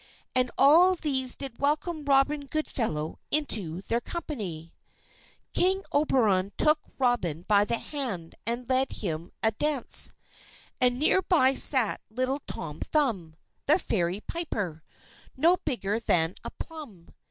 [0.33, 4.73] And all these did welcome Robin Goodfellow into their company.
[5.53, 10.11] King Oberon took Robin by the hand and led him a dance.
[10.81, 13.35] And near by sat little Tom Thumb,
[13.67, 14.81] the Fairy piper,
[15.37, 17.09] no bigger than a plum.